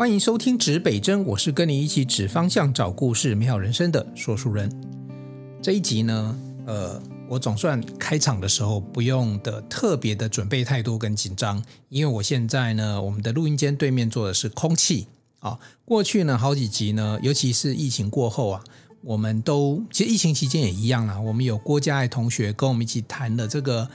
[0.00, 4.66] 欢迎收听指北针，我是跟你一起指方向、找故事、美好人生的说书人。
[5.60, 15.06] 这一集呢，呃，我总算开场的时候不用的特别的准备太多跟紧张，因为我现在呢，我们的录音间对面坐的是空气
[15.40, 15.58] 啊。
[15.84, 18.64] 过去呢，好几集呢，尤其是疫情过后啊，
[19.02, 21.20] 我们都其实疫情期间也一样啦。
[21.20, 23.86] 我们有郭嘉爱同学跟我们一起谈了这个。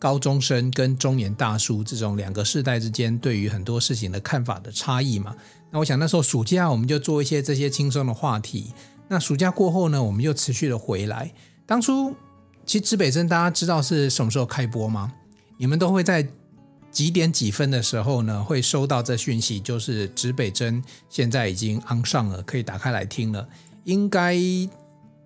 [0.00, 5.36] 高中生跟中年大叔这种两个世代之间对于很多事情的看法的差异嘛，
[5.70, 8.72] 那我想那时候暑假我们就做一些这些轻松的话题。
[9.08, 11.30] 那暑假过后呢，我们又持续的回来。
[11.66, 12.16] 当初
[12.64, 15.12] 其实指北针大家知道是什么时候开播吗？
[15.58, 16.26] 你们都会在
[16.90, 23.46] 几点几分的时候呢，会收到这讯息，就是指北针现在已经 on 上了，可以打开来听了。
[23.84, 24.34] 应该。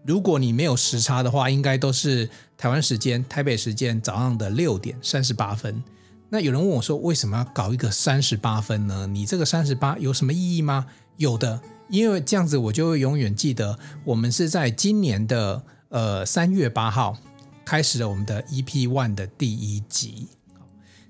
[0.04, 5.82] 如果你没有时差的话，应该都是台湾时间、台北时间早上的六点三十八分。
[6.28, 9.06] 那有人问我说，为什么要搞一个三十八分呢？
[9.06, 10.86] 你这个三十八有什么意义吗？
[11.16, 17.16] 有的，因为这样子我就会永远记得，我们是在今年的呃三月八号
[17.64, 20.28] 开始了我们的 EP One 的第一集。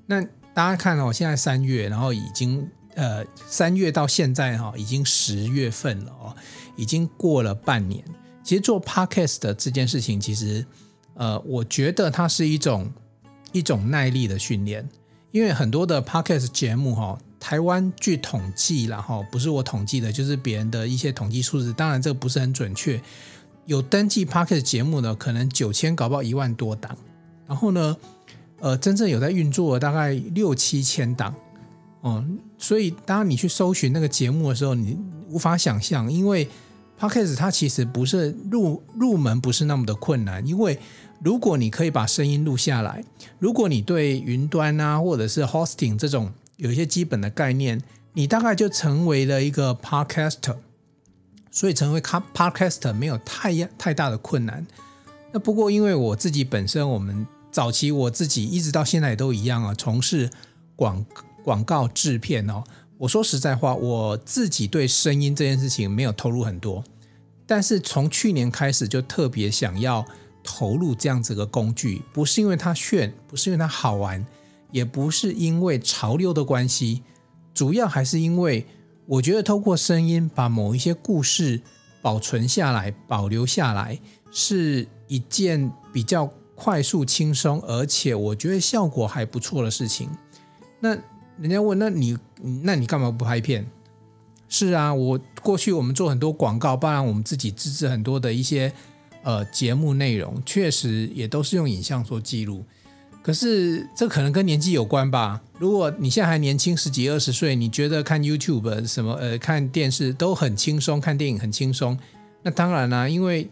[0.06, 6.36] 那大家看哦，现在三月，然后已经呃三月到现在哈，已经十月份了哦，
[6.76, 8.04] 已经过了半年。
[8.45, 10.64] 其实做 podcast 的这件事情，其实，
[11.14, 12.92] 呃，我觉得它是一种
[13.53, 14.87] 一种耐力的训练，
[15.31, 23.00] 因为很多的 podcast 节目哈，台湾据统计然后不是我统计的，就是别人的一些统计数字，当然这个不是很准确。
[23.65, 26.95] 有登记 podcast 节目的可能九千，搞不好一万多档，
[27.47, 27.97] 然后呢，
[28.61, 31.34] 呃，真正有在运作的大概六七千档，
[32.03, 34.98] 嗯，所以当你去搜寻那个节目的时候，你
[35.31, 36.47] 无法想象，因为。
[37.05, 40.78] Podcast 它其实不是入入门不是那么的困难，因为
[41.22, 43.05] 如果你可以把声音录下来，
[43.38, 47.78] 如果你对云端啊或者是 hosting 这种有一些基本的概念，
[48.14, 50.56] 你大概就成为了一个 Podcaster，
[51.50, 54.66] 所以成为 Podcaster 没有太太大的困难。
[55.31, 60.31] 那不过因为我自己本身，我们早期我自己一直到现在也都一样啊，从事
[60.75, 61.04] 广
[61.44, 62.65] 广告制片哦。
[62.97, 66.82] 我说实在话，我自己对声音这件事情没有投入很多，
[67.47, 70.05] 但是从去年开始就特别想要
[70.43, 74.25] 投入这样子的工具，不是因为它炫，不是因为它好玩，
[74.71, 77.03] 也不是因为潮流的关系，
[77.53, 78.66] 主要还是因为
[79.06, 81.60] 我觉得透过声音把某一些故事
[82.03, 83.99] 保存下来、保留下来，
[84.31, 90.10] 是一件比较快速、轻松，而且我觉得效果还不错的事情。
[90.81, 90.97] 那。
[91.37, 92.16] 人家问，那你
[92.62, 93.69] 那你干嘛不拍片？
[94.49, 98.72] 是啊，我过去我们做很多广告，包含我们自己自制很多的一些
[99.22, 102.65] 呃节目内容，确实也都是用影像做记录。
[103.22, 105.41] 可是这可能跟年纪有关吧？
[105.59, 111.99] 如果你现在还年轻，十几二十岁，你觉得看 YouTube 什么呃看电视都很轻松，看电影很轻松，
[112.43, 113.49] 那当然啦，因为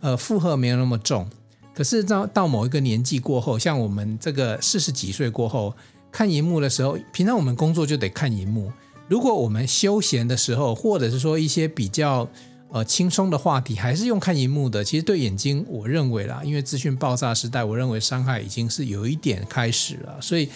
[0.00, 1.28] 呃负荷没有那么重。
[1.74, 5.74] 可是到到某一个年纪过后，像我们这个四十几岁过后。
[6.12, 8.72] 看荧幕的时候，平常我们工作就得看荧幕。
[9.10, 12.30] 如果我们休闲的时候，或者是说一些比较
[12.70, 20.22] 呃轻松的话题，还是用看荧幕的，其实对眼睛，我认为啦，因为资讯爆炸时代，我认为伤害已经是有一点开始了。
[20.22, 20.48] 所以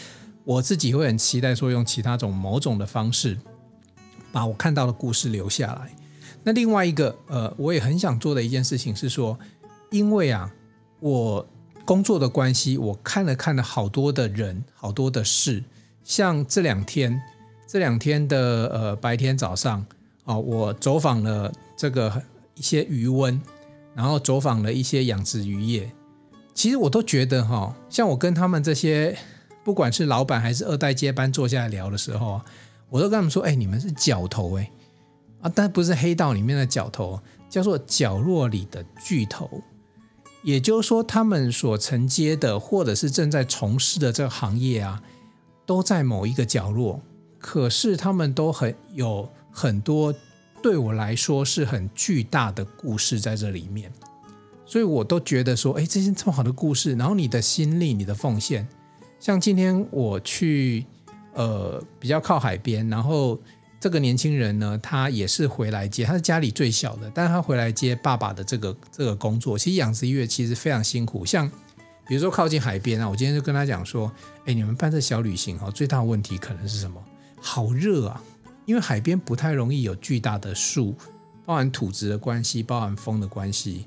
[0.44, 3.36] 我自己会很期待说，用其他种某种的方式，
[4.30, 5.90] 把我看到的故事留下来。
[6.44, 9.36] 那另外一个呃，我也很想做的一件事情是说，
[9.90, 10.52] 因为啊，
[11.00, 11.46] 我。
[11.86, 15.62] 工作的关系，我看了看了好多的人，好多的事。
[16.02, 17.20] 像这两天，
[17.74, 19.84] 这两天的呃白天早上
[20.26, 22.22] 哦，我走访了这个
[22.54, 23.40] 一些鱼塭，
[23.96, 25.90] 然后走访了一些养殖渔业。
[26.54, 29.18] 其实我都觉得哈、哦，像我跟他们这些
[29.64, 32.40] 不管是老板还是二代接班坐下来聊的时候，
[32.90, 34.70] 我都跟他们说：“哎，你们是角头哎
[35.42, 37.18] 啊，但不是黑道里面的角头，
[37.50, 39.50] 叫做角落里的巨头。”
[40.44, 45.02] 也就是说，他们所承接的，或者是正在从事的这个行业啊，
[45.66, 47.02] 都在某一个角落。
[47.46, 50.14] 可是他们都很有很多，
[50.62, 53.92] 对我来说是很巨大的故事在这里面。
[54.64, 58.66] 所以我都觉得说，哎，这些这么好的故事，然后你的心力、你的奉献，
[59.20, 60.86] 像今天我去，
[61.34, 63.38] 呃，比较靠海边，然后。
[63.80, 69.58] 这个年轻人呢，他也是回来接，他是家里最小的，但是他回来接爸爸的这个这个工作。
[69.58, 71.46] 其实养殖业其实非常辛苦，像
[72.06, 74.10] 比如说靠近海边啊，我今天就跟他讲说，
[74.46, 76.98] 哎，你们办这小旅行哦，最大的问题可能是什么？
[77.46, 78.22] 好热啊，
[78.64, 80.94] 因为海边不太容易有巨大的树，
[81.44, 83.84] 包含土质的关系，包含风的关系。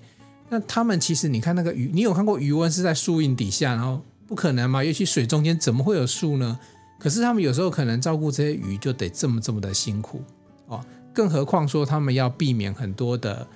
[0.48, 6.60] 那他们其实你看那个鱼，你有看过鱼温是在树荫底下，然后不可能嘛，尤其水中间怎么会有树呢？
[7.00, 10.22] 可是他们有时候可能照顾这些鱼就得这么这么的辛苦，
[10.68, 10.80] 哦，
[11.12, 13.48] 更何况说他们要避免很多的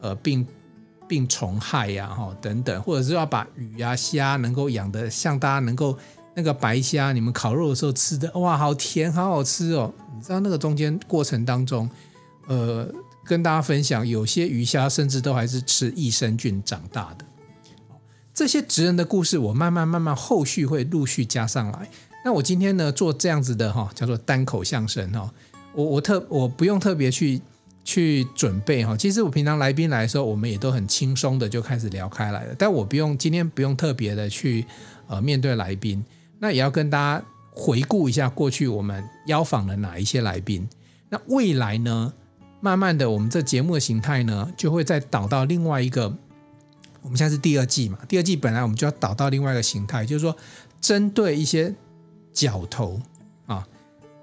[0.00, 0.46] 呃病
[1.06, 5.96] 病虫害呀，哈等等，或者是要把鱼啊虾能够养得像大家能够
[6.34, 9.92] 那个白虾，你们烤肉的时候吃的哇，好甜，好好吃哦。
[10.14, 11.90] 你知道那个中间过程当中，
[12.46, 12.86] 呃，
[13.24, 17.24] 跟大家分享，有些鱼虾甚至都还是吃益生菌长大的。
[18.32, 21.88] 这些职人的故事，我慢慢慢慢后续会陆续加上来。
[22.24, 25.30] 那我今天呢，做这样子的哈，叫做单口相声哈。
[25.74, 27.40] 我我特我不用特别去
[27.84, 28.96] 去准备哈。
[28.96, 32.54] 其实我平常来宾来的时候，我们也都很轻松的就开始聊开来了。
[32.58, 34.64] 但我不用今天不用特别的去
[35.06, 36.02] 呃面对来宾，
[36.40, 40.68] 那也要跟大家回顾一下过去我们邀访了哪一些来宾。
[41.08, 42.12] 那未来呢，
[42.60, 46.12] 慢慢的我们这节目的形态呢，就会再导到另外一个。
[47.02, 50.36] 我们现在是第二季嘛，第二季本来我们就要导到另外一个形态，就是说
[50.80, 51.72] 针对一些。
[52.32, 53.00] 角头
[53.46, 53.66] 啊，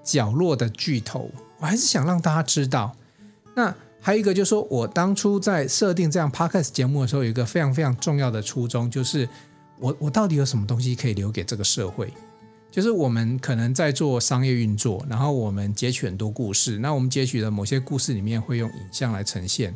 [0.02, 2.96] 角落的巨头，我还是想让大家知道。
[3.54, 9.28] 那还有一个就是说，我当初在设定这样 podcast 节目的时候，有一个非常非常重要的初衷，就是
[9.80, 12.12] 我我到底有什么东西可以留给这个社会？
[12.70, 19.74] 就是我们可能在做商业运作，然后我们截取很多故事，那我们截取的某些故事里面会用影像来呈现。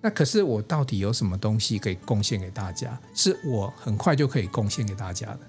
[0.00, 2.98] 那可是我到底有什么东西可以贡献给大家？
[3.12, 5.40] 是我很快就可以贡献给大家的。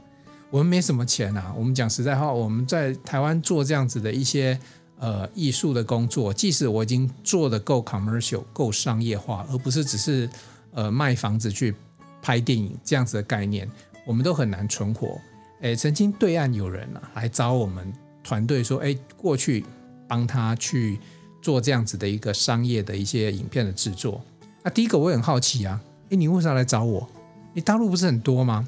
[0.49, 4.59] 我们没什么钱啊，我们讲实在话，我们在台湾做这样子的一些
[4.97, 10.27] 呃艺术的工作，即使我已经做得够 commercial、够商业化，而不是只是
[10.73, 11.75] 呃卖房子去
[12.19, 13.69] 拍电影这样子的概念，
[14.09, 15.21] 我们都很难存活。
[15.61, 19.63] 诶，曾经对岸有人啊来找我们团队说，诶，过去
[20.07, 20.99] 帮他去
[21.43, 24.19] 做这样子的一个商业的一些影片的制作。
[24.63, 25.79] 啊第一个我也很好奇啊，
[26.09, 27.07] 诶，你为啥来找我？
[27.53, 28.67] 你大陆不是很多吗？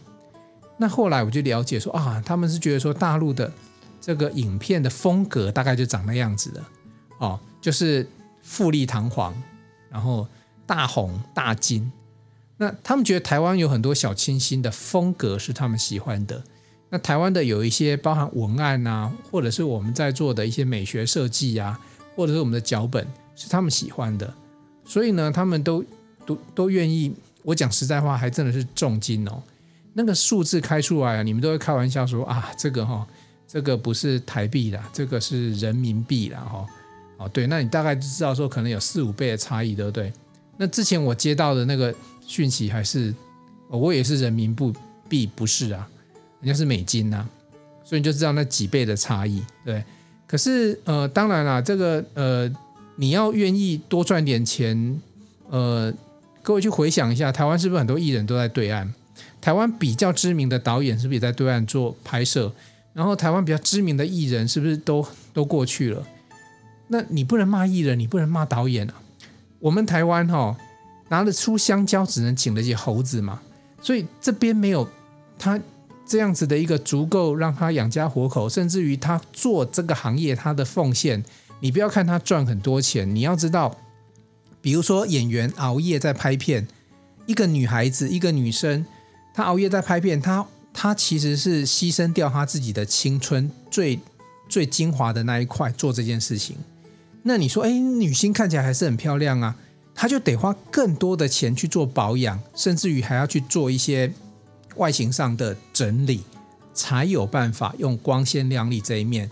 [0.78, 3.52] 那后来我就了解说啊，他们是觉得说大陆的
[4.00, 6.64] 这个影片的风格大概就长那样子的
[7.18, 8.08] 哦，就是
[8.44, 9.34] 富丽堂皇，
[9.90, 10.28] 然后
[10.68, 11.92] 大红大金。
[12.62, 16.44] 那他们觉得台湾有很多小清新的风格是他们喜欢的。
[16.92, 21.80] 那台湾的有一些包含文案啊，或者是我们在做的一些美学设计呀，
[22.16, 24.32] 或者是我们的脚本是他们喜欢的。
[24.86, 25.84] 所以呢，他们都
[26.24, 27.12] 都都愿意。
[27.42, 29.42] 我讲实在话，还真的是重金哦。
[29.94, 33.08] 那个数字开出来啊，你们都会开玩笑说啊，这个哈，
[33.48, 36.64] 这个不是台币啦，这个是人民币啦哈。
[37.18, 40.14] 哦，对，那你大概就知道说可能有四五倍的差异，对不对？
[40.58, 41.92] 那之前我接到的那个
[42.32, 43.14] 讯息还是，
[43.68, 44.56] 我也是人民
[45.10, 45.86] 币，不是啊，
[46.40, 47.28] 人家是美金呐，
[47.84, 49.84] 所以你就知道那几倍的差异，对。
[50.26, 52.50] 可是呃，当然啦，这个呃，
[52.96, 55.02] 你要愿意多赚点钱，
[55.50, 55.94] 呃，
[56.42, 58.88] 各位去回想一下，台湾是不是很多艺人都在对岸？
[59.42, 62.50] 台湾比较知名的导演是不是也在对岸做拍摄？
[62.94, 66.08] 然后台湾比较知名的艺人是不是都都过去了？
[66.88, 68.94] 那你不能骂艺人，你不能骂导演啊！
[69.60, 70.56] 我们台湾哈、
[71.12, 73.40] 拿得出香蕉，只能请得起猴子嘛。
[73.82, 74.88] 所以这边没有
[75.38, 75.60] 他
[76.08, 81.24] 这样子的一个足够让他养家活口，甚至于他做这个行业他的奉献，
[81.60, 83.78] 你不要看他赚很多钱，你要知道，
[84.62, 86.68] 比如说演员熬夜在拍片，
[87.26, 88.86] 一个女孩子，一个女生。
[89.34, 93.98] 她熬夜在拍片，她她其实是牺牲掉她自己的青春最
[94.50, 96.58] 最精华的那一块做这件事情。
[97.24, 99.56] 那你说，哎，女星看起来还是很漂亮啊，
[100.02, 104.12] 他就得花更多的钱去做保养，甚至于还要去做一些
[104.78, 106.24] 外形上的整理，
[106.74, 109.30] 才有办法用光鲜亮丽这一面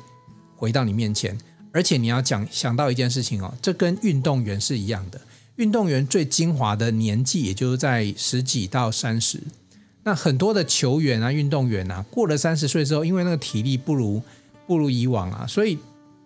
[0.56, 1.36] 回到你面前。
[1.72, 5.20] 而且你要讲想到一件事情哦，这跟运动员是一样的，
[5.56, 9.42] 运动员最精华的年纪也就是在十几到三十。
[10.04, 14.22] 那很多的球员啊、运动员啊，过了三十岁之后，因为那个体力不如
[14.68, 15.80] 不如以往啊，所以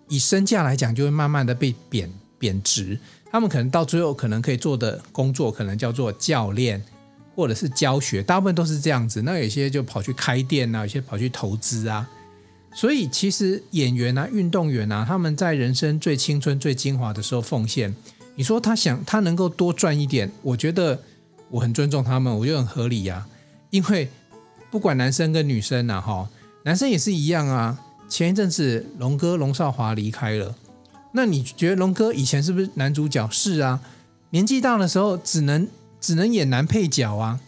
[0.10, 2.12] 以身价来讲，就会慢慢的被贬
[2.44, 3.00] 贬值。
[3.32, 6.84] 他们可能到最后可能可以做的工作，可能叫做教练
[7.34, 9.22] 或者是教学，大部分都是这样子。
[9.22, 12.10] 那有些就跑去开店啊，有些跑去投资啊。
[12.76, 17.96] 所以其实演员啊、运动员啊，他们在人生最青春、最精华的时候奉献。
[18.36, 21.02] 你说他想他能够多赚一点，我觉得
[21.50, 23.26] 我很尊重他们，我觉得很合理呀、
[23.70, 24.10] 因为
[24.70, 26.30] 不管男生跟女生呐，哈，
[26.66, 27.80] 男生也是一样啊。
[28.10, 30.54] 前一阵子龙哥龙少华离开了，
[31.14, 33.28] 那你觉得龙哥以前是不是男主角？
[33.32, 33.80] 是啊，
[34.32, 35.68] 年纪大的时候只能
[36.02, 37.40] 只能演男配角啊。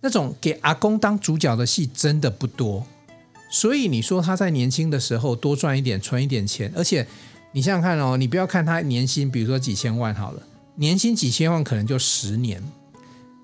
[0.00, 2.86] 那种给阿公当主角的戏真的不多，
[3.50, 7.06] 所以你说他在年轻的时候多赚一点，存一点钱，而且
[7.52, 10.42] 你想想看哦，你不要看他年薪，比如说几千万好了，
[10.74, 12.62] 年薪几千万可能就十年。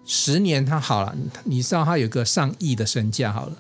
[0.05, 3.57] 十年他好了，你知道他有个上亿的身价好了，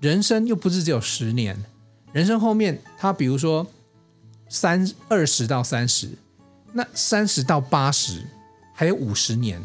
[0.00, 1.62] 人生又不是只有十年，
[2.12, 3.66] 人生后面他比如说
[4.48, 6.10] 三二十到三十，
[6.72, 8.22] 那三十到八十
[8.72, 9.60] 还有五十年，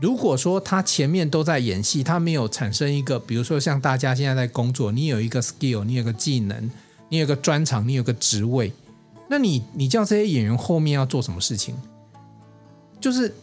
[0.00, 6.70] 如果说他前面都在演戏，他没有产生一个，比如说像大家现在在工作，你有一个 skill，你有个技能，
[7.08, 8.72] 你有个专长，你有个职位，
[9.28, 11.74] 那你你叫这些演员后面要做什么事情？
[13.00, 13.34] 就是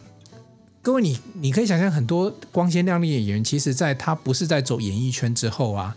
[0.82, 5.96] 各位，你你可以想象很多光鲜亮丽的演员，其实在他不是在走演艺圈之后啊，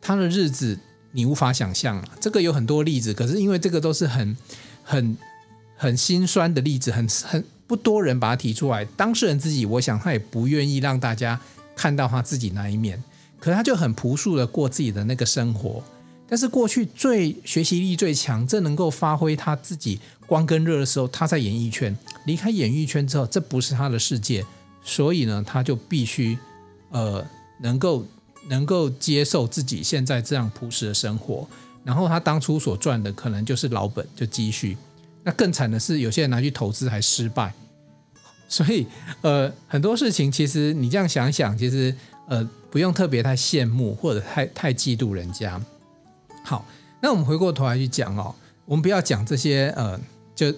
[0.00, 0.78] 他的日子
[1.12, 2.08] 你无法想象啊。
[2.20, 4.36] 这个有很多例子，可是因为这个都是很
[4.82, 5.16] 很
[5.76, 8.84] 很心酸的例子，很很不多人把它提出来。
[8.84, 11.40] 当事人自己，我想他也不愿意让大家
[11.76, 13.02] 看到他自己那一面，
[13.38, 15.82] 可他就很朴素的过自己的那个生活。
[16.30, 21.96] 但是过去最学习力最强，这能够发挥他自己光跟热的时候，他在演艺圈。
[22.26, 24.44] 离开演艺圈之后，这不是他的世界，
[24.84, 26.36] 所以呢，他就必须
[26.90, 27.26] 呃
[27.60, 28.04] 能够
[28.48, 31.46] 能够接受自己现在这样朴实的生活。
[31.84, 34.76] 然后他当初所赚的可能就是老本，就积蓄。
[35.22, 37.52] 那更惨的是，有些人拿去投资还失败。
[38.48, 38.86] 所以
[39.20, 41.94] 呃很多事情，其实你这样想想，其实
[42.28, 45.60] 呃不用特别太羡慕或者太太嫉妒人家。
[46.44, 46.66] 好，
[47.02, 49.98] 那我们回过头来去讲哦，我们不要讲这些呃，
[50.34, 50.52] 就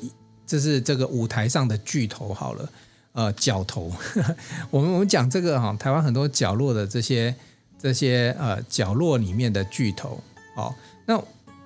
[0.46, 2.68] 这是这个舞台上的巨头好了，
[3.12, 3.92] 呃，角头。
[4.70, 7.34] 我们我们讲这个哈、哦，台湾很多角落的这些
[7.80, 10.20] 这些呃角落里面的巨头。
[10.56, 10.74] 哦，
[11.06, 11.16] 那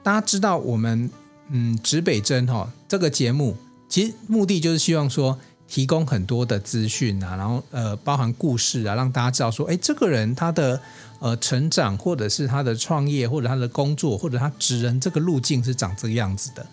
[0.02, 1.10] 大家知道我们
[1.50, 3.56] 嗯指北针哈、哦、这个节目，
[3.88, 5.38] 其实目的就是希望说。
[5.66, 10.78] 提供很多的资讯啊，然后呃，包含故事啊，让大家知道说，哎，这个人他的
[11.20, 16.66] 呃成长，或者是他的创业，或者他的工作，或者他职人这个路径是长这个样子的。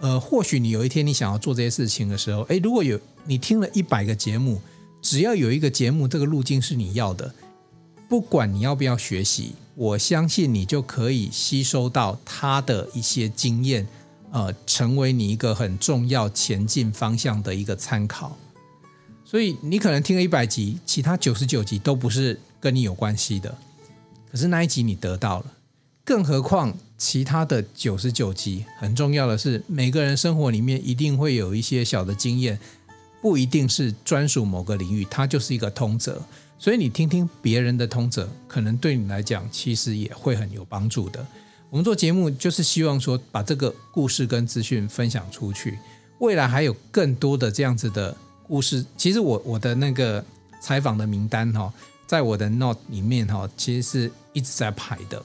[0.00, 4.60] 呃，或许你有一天你想要做这些事情的时候，哎，如果有你听了一百个节目，
[5.00, 7.32] 只要有一个节目这个路径是你要的，
[8.08, 13.86] 不管你要不要学习，我相信你就可以吸收到他的一些经验。
[14.30, 18.36] 呃，成为你一个很重要前进方向的一个参考，
[19.24, 23.56] 所以你可能听了一百集，其他九十九集都不是跟你有关系的，
[24.28, 25.46] 可是那一集你得到了，
[26.04, 32.58] 更何况其他的九十九集，很重要的是，每个人生活里面一定会有一些小的经验，
[33.22, 36.20] 不一定是专属某个领域，它就是一个通则，
[36.58, 41.26] 所以你听听别人的通则，可能对你来讲其实也会很有帮助的。
[41.70, 45.78] 我们做节目就是希望说，把这个故事跟资讯分享出去。
[46.20, 48.84] 未来还有更多的这样子的故事。
[48.96, 50.24] 其实我我的那个
[50.60, 51.72] 采访的名单哈，
[52.06, 55.20] 在我的 note 里面哈，其实是一直在排的。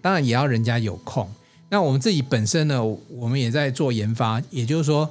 [0.00, 1.30] 当然也要人家有空。
[1.68, 4.42] 那我们自己本身呢，我们也在做研发。
[4.50, 5.08] 也就是说，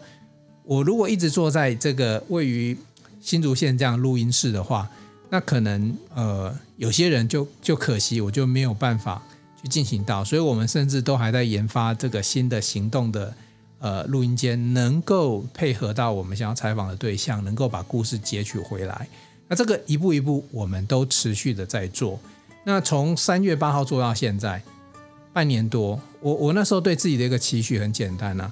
[0.64, 2.76] 我如果一直坐在这个位于
[3.22, 4.90] 新竹县这样录音室的话，
[5.30, 9.22] 那可能呃有些人就就可惜，我就没有办法。
[9.62, 13.34] 去进行到，所以我们甚至都还在研发这个新的行动的
[13.80, 19.06] 呃录音间，能够配合到我们想要采访的对象，能够把故事截取回来。
[19.50, 22.18] 那这个一步一步，我们都持续的在做。
[22.64, 24.62] 那从三月八号做到现在
[25.34, 28.50] 半年多，我我那时候对自己的一个期许很简单啊，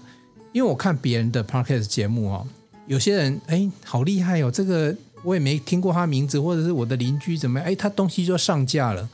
[0.51, 2.45] 因为我看别人的 podcast 节目哦，
[2.85, 4.93] 有些人哎好厉害哦，这个
[5.23, 9.09] 我也没听过他名字，或者是我的邻居怎么样，哎他东西就上架了，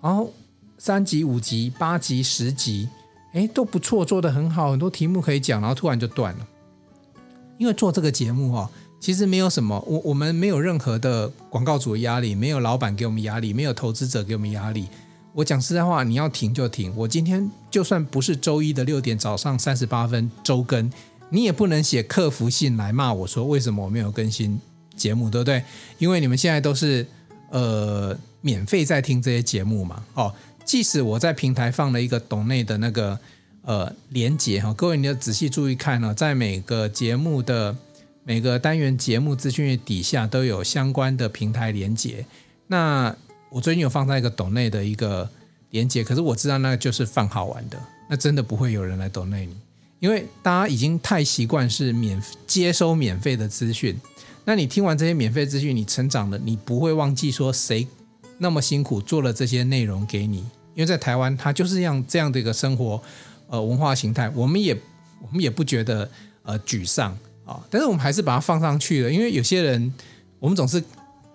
[0.00, 0.32] 然后。
[0.78, 2.88] 三集、五集、八集、十集，
[3.34, 6.48] 哎，都不错，做得很好，很多题目可以讲，然后突然就断了。
[7.56, 8.68] 因为做这个节目哈，
[8.98, 14.88] 其实没有什么，我我们没有任何的广告主的压力，没有老板给我们压力，没有投资者给我们压力。
[15.34, 16.92] 我讲实在话，你要停就停。
[16.96, 20.90] 我今天就算不是周一的六点早上三十八分周更，
[21.30, 24.60] 你也不能写客服信来骂我说为什么我没有更新
[24.96, 25.62] 节目，对不对？
[25.98, 27.06] 因为你们现在都是
[27.50, 30.34] 呃免费在听这些节目嘛，哦。
[30.64, 33.18] 即使我在平台放了一个抖内的那个
[33.62, 37.76] 呃连接哈，各位你要仔细注意看呢，在每个节目的
[38.22, 42.24] 每个单元节目资讯底下都有相关的平台连接。
[42.68, 43.14] 那
[43.50, 45.28] 我最近有放在一个抖内的一个
[45.70, 47.76] 连接，可是我知道那个就是放好玩的，
[48.08, 49.56] 那真的不会有人来懂内你，
[50.02, 53.96] 因为大家已经太习惯是免接收免费的资讯。
[54.44, 57.86] 那你听完这些免费资讯，你成长了，你不会忘记说谁。
[58.38, 60.38] 那么辛苦做了这些内容给你，
[60.74, 63.00] 因为在台湾，它就是这样这样的一个生活，
[63.46, 64.76] 呃，文化形态，我们也
[65.20, 66.10] 我们也不觉得
[66.42, 69.94] 呃沮丧啊，但是我们还是把它放上去了，因为有些人，
[70.40, 70.82] 我们总是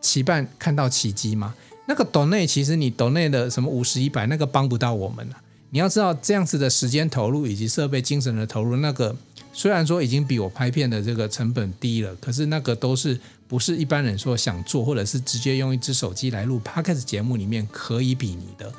[0.02, 1.56] 期盼看到奇迹嘛。
[1.88, 5.38] 那个抖内其实你抖内的什么五十一百，那个帮不到我们了。
[5.70, 9.16] 你要知道，这样子的时间投入以及设备精神的投入，那个
[9.54, 13.20] 虽然说已经比我拍片的这个成本低了，可是那个都是。
[13.50, 18.70] 不是一般人说想做，或者是直接用一支手机来录 p o c a s t 节目里面可以比拟的。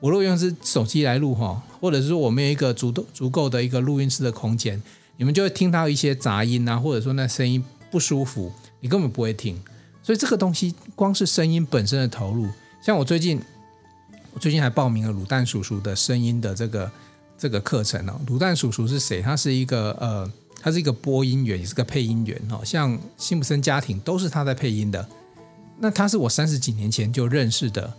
[0.00, 4.82] 我如果用一支手机来录哈，或者是说我们有一个足足够的一个录音室的空间，
[5.16, 8.50] 你们就会听到一些杂音啊，或者说那声音不舒服，
[8.80, 9.56] 你根本不会听。
[10.02, 12.48] 所以这个东西光是声音本身的投入，
[12.84, 13.40] 像我最近，
[14.36, 16.92] 我最近还报名了卤蛋叔叔的声音的这个
[17.38, 18.20] 这个课程哦。
[18.26, 19.22] 卤蛋叔叔是谁？
[19.22, 22.60] 他是一个呃，他是一个播音员，也是个配音员哦。
[22.62, 25.08] 像辛普森家庭都是他在配音的。
[25.78, 27.90] 那他是我三十几年前就认识的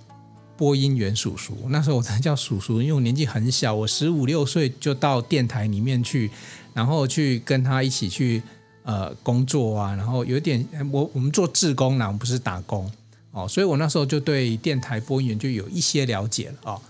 [0.56, 6.29] 播音员叔叔，那时候我才叫叔叔，因为我年纪很小，我十五六岁就到电台里面去，
[6.75, 8.44] 然后去跟他一起去。
[8.84, 12.89] 呃，工作啊，然后有点我我们做志工呢，我们不是打工
[13.38, 16.82] 哦，所以我那时候就对电台播音员就有一些了解了哦。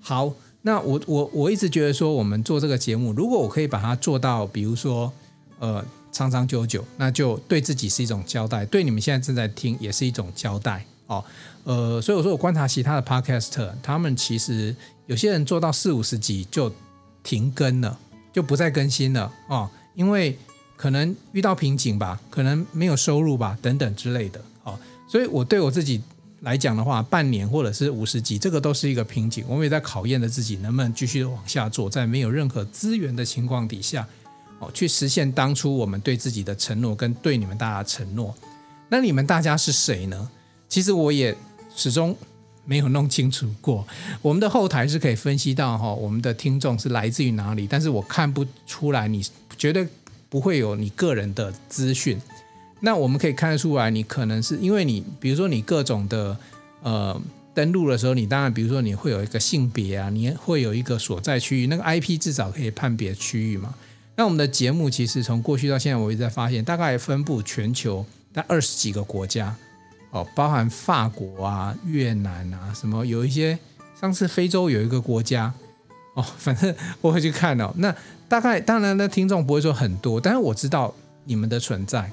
[0.00, 5.12] 好，那我我我一直觉得说，我们做这个节目，如果我可以把它做到，比如说
[5.60, 11.24] 呃长长久久，那就对自己是一种交代，对你们现在正在听也是一种交代哦。
[11.62, 14.74] 呃，所以我说我观察其他的 Podcaster，他们其实
[15.06, 16.72] 有些人做到四五十集就
[17.22, 17.96] 停更了，
[18.32, 20.36] 就不再更新了哦，因为。
[20.76, 24.40] 可能遇到瓶颈吧，可能没有收入吧，等等之类的。
[24.64, 26.02] 好，所以我对我自己
[26.40, 29.44] 来讲的话，半年或者是五十集，这个都是一个瓶颈。
[29.48, 34.06] 我们也在考验着自己能不能继续往下做，在没有任何资源的情况底下，
[34.58, 38.34] 哦，去实现当初我们对自己的承诺跟对你们大家的承诺。
[38.88, 40.28] 那你们大家是谁呢？
[40.68, 41.36] 其实我也
[41.76, 42.16] 始终
[42.64, 43.86] 没有弄清楚过。
[44.20, 49.24] 我们的后台是可以分析到哈，我们的听众是来自于哪里，但是我看不出来，你
[49.56, 49.86] 绝对？
[50.30, 52.20] 不会有你个人的资讯，
[52.84, 56.36] 那我们可以看得出来，你可能是因为你，比如说你各种的
[56.82, 57.20] 呃
[57.54, 63.74] 登录的时候，你当然比如说你会有一个性别啊，你会有一个所在区域，那个 IP 至少可以判别区域嘛。
[64.16, 69.56] 那我们的节目其实从过去到现在，我一直在发现，大概分布全球在二十几个国家
[70.10, 73.58] 哦，包含法国啊、越南啊，什么有一些，
[74.00, 75.52] 上次非洲有一个国家
[76.14, 77.94] 哦，反正我会去看哦，那。
[78.26, 80.92] 大概当然呢，听众不会说很多，但是我知道
[81.24, 82.10] 你们的存在。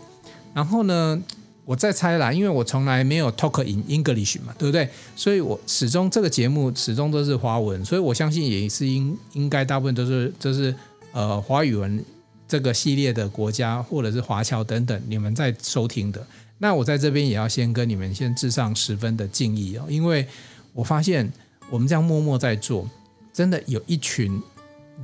[0.54, 1.22] 然后呢，
[1.66, 4.90] 我再猜啦，因为我从来没有 talk in English 嘛，对不对？
[5.16, 10.76] 所以我始终这个节目始终都是华文，所以我相信也是应应该大部分都是就是
[11.14, 12.04] 呃华语文
[12.48, 16.26] 这个系列的国家或者是华侨等等，你们在收听的。
[16.58, 20.28] 那我在这边也要先跟你们先致上十分的敬意哦，因为
[20.74, 21.32] 我发现
[21.70, 22.88] 我们这样默默在做，
[23.32, 24.42] 真的有一群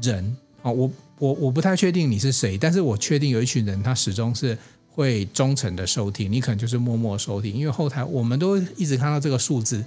[0.02, 0.92] 人啊，我。
[1.20, 4.56] 我我不太确定你是谁，但是我确定有一群人，他始终是
[4.98, 6.32] 会忠诚的收听。
[6.32, 9.86] 你可能就是默默收听，因为后台我们都一直看到这个数字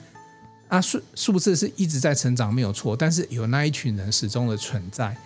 [0.68, 2.96] 啊，数数字是一直在成长，没有错。
[2.96, 5.16] 但是有那一群人始终的存在。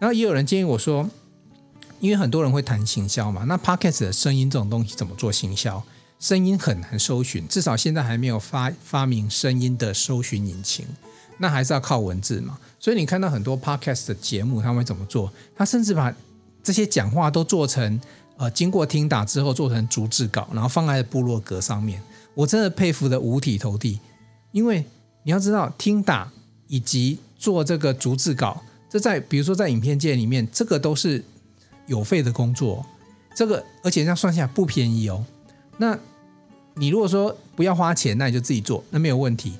[0.00, 1.08] 然后也有人建议我说，
[2.00, 5.80] 因为很多人会谈行销嘛，那 Podcast 的声音这种东西怎么做行销？
[6.18, 10.84] 声音很难搜寻，至少现在还没有发发明声音的搜寻引擎。
[11.38, 15.32] 那还是要靠文字嘛，所以你看到很多 podcast 的节目，他们会怎么做？
[15.54, 16.12] 他甚至把
[16.60, 18.00] 这些讲话都做成
[18.38, 22.00] 呃，经过听打之后做成逐字稿，然后放在部落格上面。
[22.34, 23.98] 我真的佩服得五体投地，
[24.52, 24.84] 因为
[25.24, 26.30] 你要知道，听打
[26.68, 31.24] 以及做这个逐字稿，这在比如说在影片界里面，这个都是
[31.86, 32.86] 有费的工作，
[33.34, 35.24] 这个而且这样算下来不便宜哦。
[35.78, 35.98] 那
[36.74, 39.54] 你如果说不要花钱，那你就自己做，那没有问题。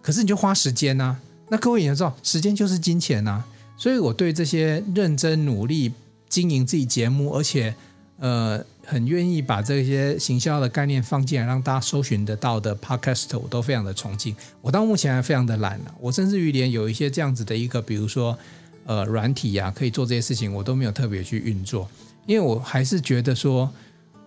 [0.00, 1.18] 可是你就花时间呐、
[1.50, 3.44] 那各位也知道，时间就是金钱呐、
[3.76, 5.92] 所以我对这些认真努力
[6.30, 7.74] 经营自己节目，而且
[8.22, 14.34] 呃很愿意把这些行销的概念放进来，让大家搜寻得到的 Podcast，我都非常的崇敬。
[14.60, 18.38] 我到目前还非常的懒了，我甚至于连有一些这样子的一个，比如说
[18.86, 21.88] 呃软体呀、啊，可以做这些事情，我都没有特别去运作，
[22.26, 23.68] 因为我还是觉得说，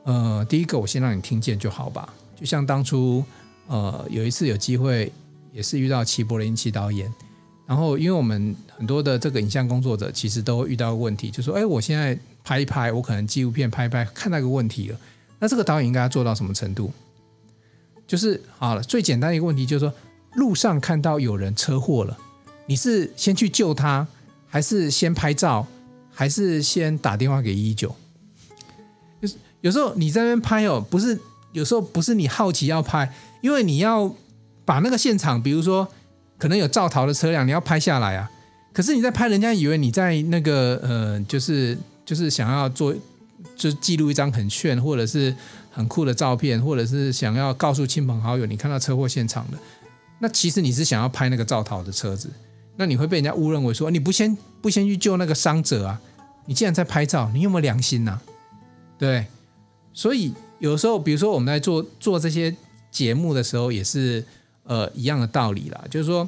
[0.03, 2.13] 呃，第一个我先让你听见就好吧。
[2.39, 3.23] 就像当初
[3.67, 5.11] 呃有一次有机会。
[5.55, 7.09] 也是遇到齐柏林齐导演，
[7.67, 14.99] 然后因为我们很多的这个影像工作者其实都遇到问题，就说：“哎，我现在拍一拍，我可能纪录片拍一拍，看到一个问题了。
[15.39, 16.91] 那这个导演应该要做到什么程度？
[18.05, 19.93] 就是好了，最简单一个问题就是说，
[20.35, 22.17] 路上看到有人车祸了，
[22.67, 24.07] 你是先去救他，
[24.47, 25.65] 还是先拍照，
[26.13, 27.95] 还是先打电话给一一九？
[29.21, 31.19] 就是有时候你在那边拍哦，不是
[31.51, 34.15] 有时候不是你好奇要拍，因为你要。
[34.67, 35.87] 把那个现场，比如说
[36.37, 38.29] 可能有造逃的车辆，你要拍下来啊。
[38.73, 42.93] 可是你在拍，人家以为你在那个呃，就是就是想要做，
[43.55, 45.33] 就记录一张很炫或者是
[45.71, 49.57] 很酷的照片，或者是想要告诉亲朋好友你看到车祸现场的。
[50.19, 52.29] 那其实你是想要拍那个造逃的车子，
[52.75, 56.01] 那你会被人家误认为说你不先不先去救那个伤者啊？
[56.45, 58.19] 你既然在拍照，你有没有良心呐？
[58.97, 59.25] 对，
[59.93, 62.53] 所以有时候比如说我们在做做这些
[62.91, 64.21] 节目的时候，也是。
[64.65, 66.27] 呃，一样的道理啦，就是说，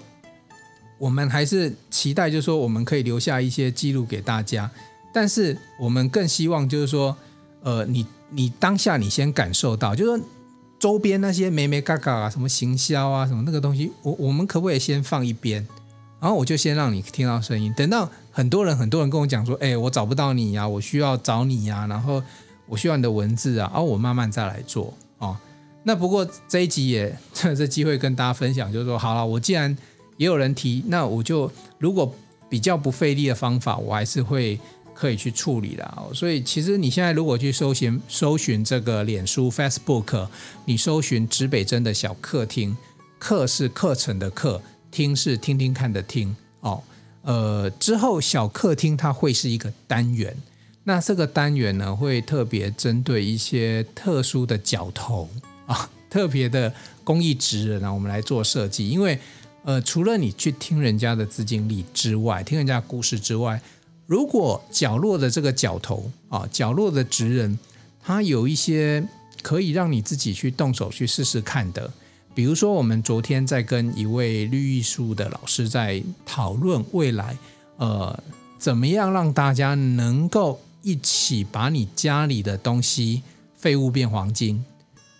[0.97, 4.69] 我们还是期待，就是说，我们可以留下一些记录给大家。
[5.11, 7.17] 但是我们更希望就是说，
[7.63, 10.25] 呃，你你当下你先感受到，就是说
[10.79, 15.67] 周边那些眉眉角角啊，什么行销啊，什么那个东西，我我们可不可以先放一边？
[16.19, 22.21] 然后我就先让你听到声音，等到很多人很多人跟我讲说，哎，我找不到你呀，我需要找你呀，然后
[22.67, 24.93] 我需要你的文字啊，然后我慢慢再来做。
[25.83, 29.75] 那不过这一集也趁 这机会跟大家分享，就是说，好了，我既然
[30.17, 32.13] 也有人提，那我就如果
[32.49, 34.59] 比较不费力的方法，我还是会
[34.93, 36.03] 可以去处理的。
[36.13, 40.27] 所以其实你现在如果去搜寻搜寻这个脸书 Facebook，
[40.65, 42.75] 你搜寻指北针的小客厅，
[43.19, 44.61] 课是课程的课。
[44.89, 46.81] 听是听听看的听哦，
[47.21, 50.35] 呃，之后小客厅它会是一个单元，
[50.85, 55.29] 那这个单元呢会特别针对一些特殊的角头
[55.67, 58.89] 啊， 特别的公益职人啊，我们来做设计。
[58.89, 59.19] 因为
[59.63, 63.61] 呃，除了你去听人家的资金力之外，听人家故事之外，
[64.05, 67.59] 如果角落的这个角头啊，角落的职人，
[68.01, 69.05] 他有一些
[69.41, 71.91] 可以让你自己去动手去试试看的。
[72.33, 77.35] 比如说，我们昨天在跟一位绿艺术的老师在讨论未来，
[77.77, 78.23] 呃，
[78.57, 83.23] 怎么样让大家能够一起把你家里的东西
[83.57, 84.63] 废物变黄金，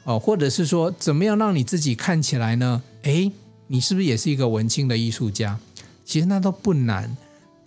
[0.07, 2.81] 哦，或者是说，怎么样让你自己看起来呢？
[3.01, 3.29] 诶，
[3.67, 5.59] 你是不是也是一个文青的艺术家？
[6.05, 7.13] 其实那都不难，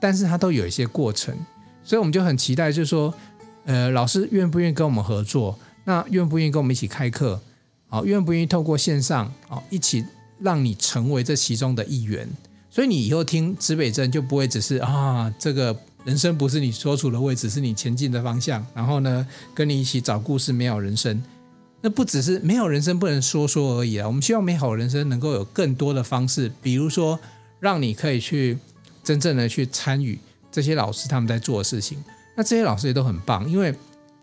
[0.01, 1.37] 但是它都有一些过程，
[1.85, 3.13] 所以我们就很期待，就是说，
[3.67, 5.59] 呃，老师愿不愿意跟我们合作？
[5.85, 7.39] 那愿不愿意跟我们一起开课？
[7.89, 10.03] 好，愿不愿意透过线上，好，一起
[10.39, 12.27] 让你成为这其中的一员？
[12.71, 18.67] 所以你以后听指北针就不会只是啊，这个人生不是你所处的位置，是你前进的方向。
[18.75, 21.23] 然后呢，跟你一起找故事，美好人生。
[21.81, 27.19] 那不只是美好人生不能说说而已啊，我们希望美好人生能够有更多的方式，比如说
[27.59, 28.59] 让你可以去
[29.03, 30.19] 真正的去参与
[30.53, 32.03] 这些老师他们在做的事情。
[32.37, 33.75] 那这些老师也都很棒，因为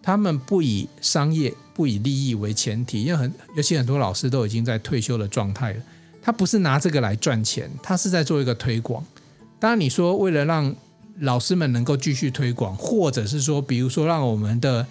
[0.01, 1.53] 他们不以商业。
[1.77, 5.79] 不以利益为前提，因为很尤其很多老师都已经在退休的状态了。
[6.23, 9.05] 他不是拿这个来赚钱，他是在做一个推广。
[9.59, 10.75] 当然，你说为了让
[11.19, 14.87] 老师们能够继续推广，或者是说，比如说让我们的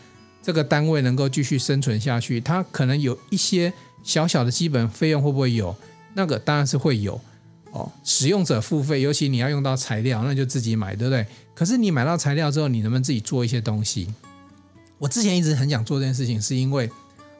[0.47, 3.73] 这个单位能够继续生存下去，它可能有一些
[4.05, 5.75] 小小的基本费用，会不会有？
[6.15, 7.21] 那个当然是会有
[7.73, 7.91] 哦。
[8.05, 11.27] 使用者付费，尤其你要用到材料，那就自己买，对不对？
[11.53, 14.07] 可是你买到材料之后，你能不能自己做一些东西？
[14.99, 16.89] 我之前一直很想做这件事情，是因为，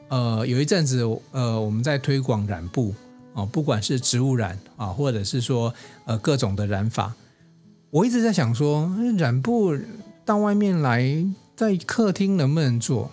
[0.09, 2.93] 呃，有一阵子，呃，我们在推广染布
[3.31, 7.13] 哦，不管是植物染啊，或者是说呃各种的染法，
[7.89, 9.73] 我一直在想说，染布
[10.25, 11.25] 到外面来，
[11.57, 13.09] 在客厅能不能做？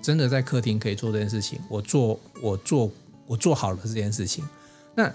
[0.00, 2.88] 真的在客厅可以做这件事情，我做，我做，
[3.26, 4.44] 我做好了这件事情。
[4.94, 5.12] 那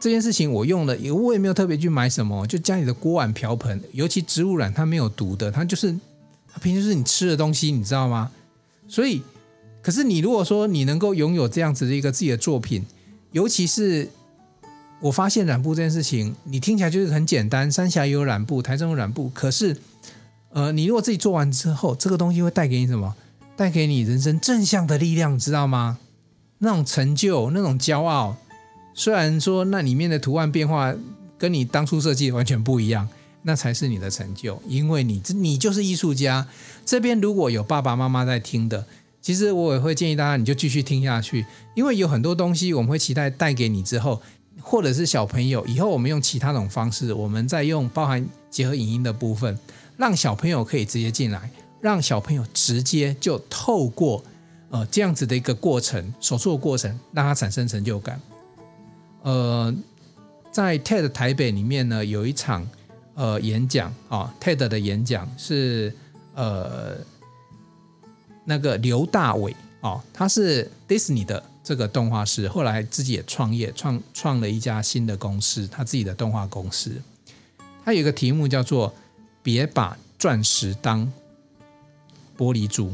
[0.00, 5.92] 这件事情我用了，我也没有特别去买什么，就家里的锅碗瓢盆，尤其植物染它没有毒的，它就是
[6.50, 6.58] 它。
[6.60, 8.30] 平时是你吃的东西，你知道吗？
[8.86, 9.22] 所以，
[9.82, 12.86] 可是你如果说你能够拥有这样子的一个自己的作品，
[13.32, 14.08] 尤其是
[15.02, 19.28] 我发现染布这件事情，你听起来就是很简单，三峡也有染布，台中有染布。
[19.34, 19.76] 可是，
[20.50, 23.14] 呃，你如果自己做完之后，这个东西会带给你什么？
[23.56, 25.98] 带给你人生正向的力量，知道吗？
[26.58, 28.36] 那种成就，那种骄傲。
[28.94, 30.94] 虽然说那里面的图案变化
[31.36, 33.08] 跟你当初设计完全不一样。
[33.42, 36.46] 那才是你的成就，因为你你就是艺术家。
[36.84, 38.84] 这边如果有爸爸妈妈在听的，
[39.22, 44.20] 其实我也会建议大家，你就继续听下去，因为有很多东西我们会期待带给你之后，
[44.60, 49.56] 或者是小朋友以后，我们用其他种方式，我们再用包含结合影音的部分，
[49.98, 51.50] 让小朋友可以直接进来，
[51.82, 54.24] 让小朋友直接就透过
[54.70, 58.18] 呃这样子的一个过程，手术的过程，让他产生成就感。
[59.20, 59.74] 呃，
[60.50, 62.66] 在 TED 台北里面呢，有一场。
[63.20, 65.92] 呃，演讲啊、哦，TED 的演讲是
[66.36, 66.96] 呃
[68.44, 76.92] 那个刘大伟哦，他是 Disney 的这个动画师，后来自己也创业，创创了一家新的公司，他自己的动画公司。
[77.84, 78.94] 他有一个题目叫做
[79.42, 81.12] “别把钻石当
[82.36, 82.92] 玻璃珠”。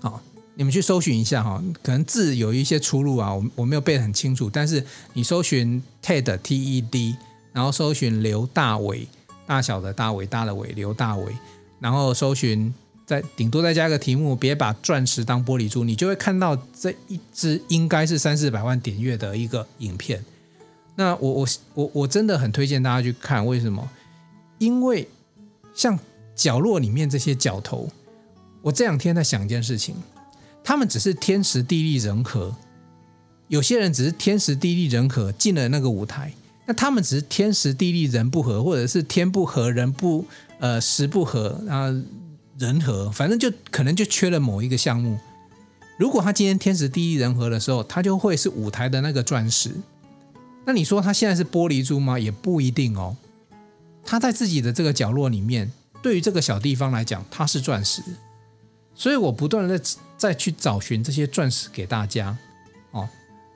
[0.00, 0.22] 好、
[0.54, 7.16] 你们去搜寻一下哈、可能字有一些出入啊，我我没有背得很清楚，但是你搜寻 TED T E D。
[7.50, 9.08] 然后搜寻刘大伟，
[9.44, 11.32] 大小的大伟大的伟，刘大伟。
[11.80, 12.72] 然后搜寻，
[13.04, 20.24] 再顶多再加个题目，别把钻石当玻璃珠，你就会看到这一支应该是三四百万点阅的一个影片。
[20.94, 23.90] 那我我我我真的很推荐大家去看，为什么？
[24.58, 25.08] 因为
[25.78, 25.96] 像
[26.34, 27.88] 角落里面这些角头，
[28.62, 29.94] 我这两天在想一件事情，
[30.64, 32.52] 他们只是天时地利人和，
[33.46, 36.32] 有些人只是天时地利人和进了那个舞台。
[36.66, 40.26] 那他们只是天时地利人不和，或者是天不合人不
[40.58, 41.86] 呃时不合啊
[42.58, 45.16] 人和，反正就可能就缺了某一个项目。
[45.96, 49.70] 如果他今天天时地利人和的时候，他就会是舞台的那个钻石。
[50.64, 52.18] 那你说他现在是玻璃珠吗？
[52.18, 53.16] 也不一定哦。
[54.10, 58.02] 他在自己的这个角落里面，对于这个小地方来讲，他是钻石。
[58.94, 62.34] 所以我不断的在再去找寻这些钻石给大家
[62.92, 63.06] 哦。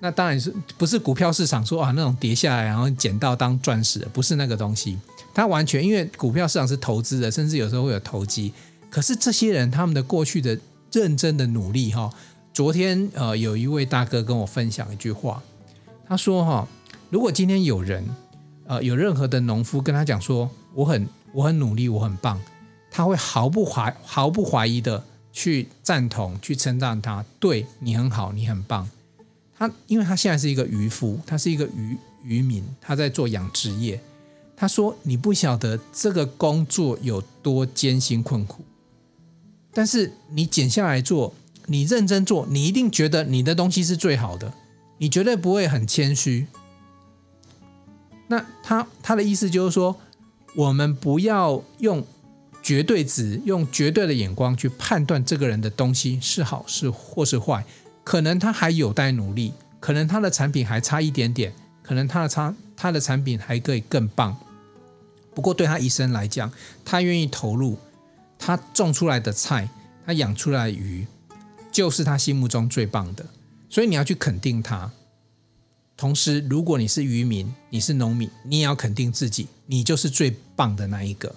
[0.01, 4.99] 那当然是不是股票市场说啊那种跌下来然后捡到当钻石，不是那个东西。
[5.33, 8.53] 它完全因为股票市场是投资的，甚至有时候会有投机。
[8.91, 10.59] 可是这些人他们的过去的
[10.93, 12.13] 认真的努力哈，
[12.53, 15.43] 昨天呃有一位大哥跟我分享一句话，
[16.07, 16.69] 他说哈，
[17.09, 18.07] 如果今天有人
[18.73, 22.41] 呃有任何的农夫跟他讲说我很我很努力我很棒，
[22.91, 25.05] 他会毫不怀毫不怀疑的。
[25.35, 28.87] 去赞同，去称赞他，对你很好，你很棒。
[29.57, 33.99] 他因为他现在是一个渔夫，他是一个渔渔民，他在做养殖业。
[34.55, 38.63] 他说：“你不晓得这个工作有多艰辛困苦，
[39.73, 41.33] 但是你减下来做，
[41.65, 44.53] 你认真做，你一定觉得你的东西是最好的，
[44.99, 46.47] 你绝对不会很谦虚。”
[48.33, 49.95] 那他他的意思就是说，
[50.57, 52.05] 我们不要用。
[52.65, 57.65] 绝对值，用绝对的眼光去判断这个人的东西是好是或是坏，
[58.05, 64.37] 可能他还有待努力，可能他的产品还差一点点，可能他的差他的产品还可以更棒。
[65.35, 66.53] 不过对他一生来讲，
[66.85, 67.77] 他愿意投入，
[68.39, 69.69] 他种出来的菜，
[70.07, 71.05] 他养出来的鱼，
[71.73, 73.27] 就是他心目中最棒的。
[73.69, 74.89] 所以你要去肯定他。
[76.03, 81.33] 同时，如果你是渔民，你是农民，你也要肯定自己，你就是最棒的那一个。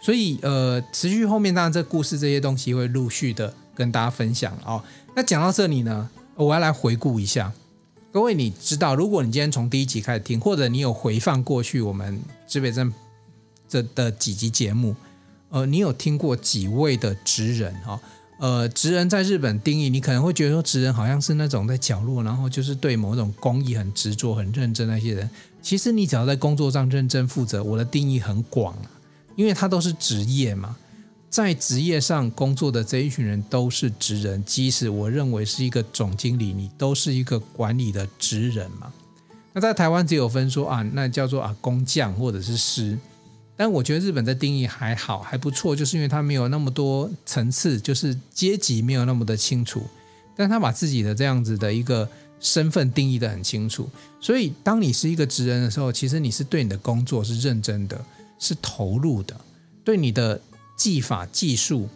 [0.00, 4.80] 所以，呃，持续后面当然这故事这些东西会陆续的跟大家分享哦。
[5.16, 7.52] 那讲到这里呢，我要来回顾一下，
[8.12, 12.94] 各位，你知道，如果你今天从第一集开始听，或者你有回放过去我们指北针
[13.66, 14.94] 这的几集节目，
[15.48, 17.98] 呃，你有听过几位的职人哦？
[18.40, 25.28] 呃，职人在日本定义，你可能会觉得说，职人好像是那种在角落，然后就是对某种工艺很执着、很认真那些人。
[25.60, 28.74] 其实你只要在工作上认真负责，我的定义很广。
[29.36, 30.76] 因为他都是职业嘛，
[31.28, 38.92] 在职业上工作的这一群人都是职人，即使我认为是一个总经理，你都是一个管理的职人嘛。
[39.52, 42.98] 那在台湾只有分说啊，那叫做啊工匠或者是师，
[43.60, 49.82] 但我觉得日本的定义还好，还不错，就是因为他没有那么多层次，就是阶级没有那么的清楚，
[50.34, 52.08] 但他把自己的这样子的一个
[52.40, 53.86] 身份定义得很清楚。
[54.18, 58.02] 所以当你是一个职人的时候，其实你是对你的工作是认真的。
[58.38, 59.38] 是投入的，
[59.84, 60.40] 对你的
[60.74, 61.86] 技法、技术，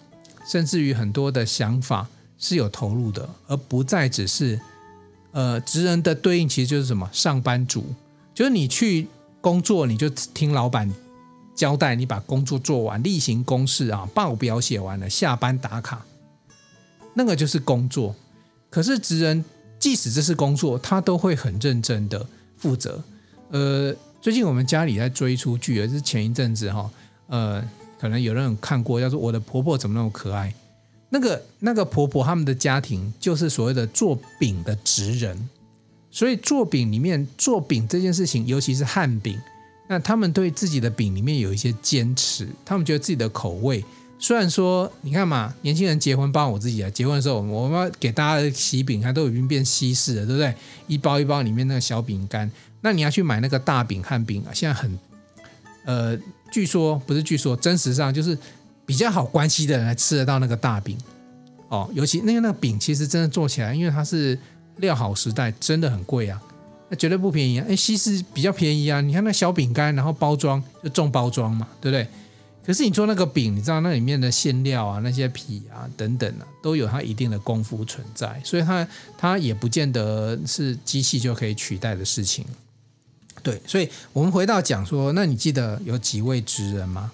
[0.47, 4.61] 甚至于很多的想法是有投入的，而不再只是
[5.33, 7.09] 呃，职人的对应其实就是什么？
[7.15, 7.95] 上班族，
[8.35, 9.09] 就是你去
[9.41, 10.93] 工作，你就听老板
[11.55, 16.05] 交代，你把工作做完，例行公事啊，报表写完了，下班打卡，
[17.15, 18.15] 那个就是工作。
[18.71, 19.45] 可是职人，
[19.79, 23.03] 即使这是工作，他都会很认真的负责，
[23.51, 23.95] 呃。
[24.25, 26.91] 最近我们家里在追出剧，也是前一阵子哈，
[27.27, 27.63] 呃，
[28.01, 30.49] 可能有人有看过，叫做《我的婆婆怎么那么可爱》。
[31.11, 35.51] 那个那个婆婆他们的家庭就是所谓的做饼的职人，
[36.11, 39.39] 所以做饼里面做饼这件事情，尤其是汉饼，
[39.87, 43.85] 那他们对自己的饼里面有一些坚持，他们觉得自己的口味。
[44.19, 50.55] 虽然说你看嘛，年轻人结婚，包括我自己啊，结婚的时候我们要给大家喜饼，它都已经变西式了，对不对？
[50.87, 52.51] 一包一包里面那个小饼干。
[52.81, 54.99] 那你要去买那个大饼和饼啊，现在很，
[55.85, 56.19] 呃，
[56.51, 58.39] 据说不是据说，真实上就是
[58.87, 60.97] 比较好关系的人才吃得到那个大饼
[61.69, 61.91] 哦。
[61.93, 64.39] 尤其那个那个饼，其实真的做起来，因为它是
[64.77, 66.41] 料好时代，真的很贵啊，
[66.95, 67.67] 绝对不便宜啊。
[67.69, 72.07] 哎，西式比较便宜啊，你看那小饼干，然后包装就重包装嘛，对不对？
[72.67, 82.43] 可是你做那个饼，你知道那里面的馅料啊、那些皮啊等等啊，都有它一定的功夫存在，所以它它也不见得是机器就可以取代的事情。
[83.43, 87.13] 对，所以我们回到讲说，那你记得有几位职人吗？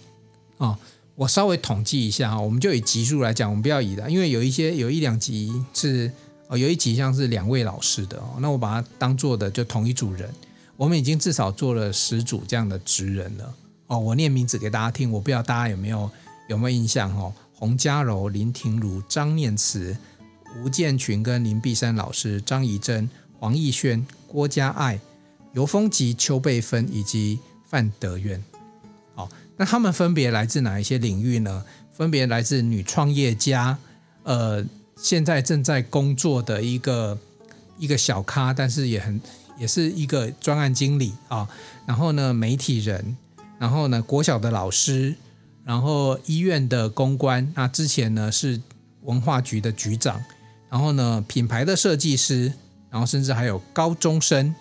[0.58, 0.78] 哦，
[1.16, 6.08] 我稍微统计一下哈，我们就以集数来讲，我们不要以的，因为有一些有一两集是
[6.50, 10.28] 哦，有一集像是两位老师的哦，那我把它当做的就同一组人，
[10.76, 13.54] 我们已经至少做了十组这样的职人了
[13.86, 13.98] 哦。
[13.98, 16.10] 我念名字给大家听，我不知道大家有没有
[16.48, 17.32] 有没有印象哦？
[17.54, 19.96] 洪家柔、林庭如、张念慈、
[20.58, 23.08] 吴建群跟林碧山老师、张怡珍、
[23.38, 25.00] 黄奕轩、郭家爱。
[25.52, 28.40] 尤丰吉、邱贝芬以及范德渊，
[29.16, 31.64] 哦，那他们分别来自哪一些领域呢？
[31.92, 33.76] 分别来自女创业家，
[34.22, 34.64] 呃，
[35.02, 37.18] 现在正在工作的一个
[37.78, 39.20] 一个小咖，但是也很
[39.58, 41.48] 也是一个专案经理啊，
[41.86, 43.16] 然后呢，媒体人，
[43.58, 45.14] 然后呢，国小的老师，
[45.64, 48.60] 然后医院的公关，那之前呢是
[49.02, 50.22] 文化局的局长，
[50.68, 52.52] 然后呢，品牌的设计师，
[52.90, 54.54] 然后甚至还有高中生，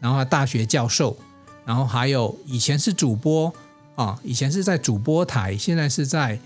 [0.00, 1.16] 然后大学教授，
[1.64, 3.52] 然后还有以前是主播
[3.94, 6.38] 啊，以前是在主播台，现在是在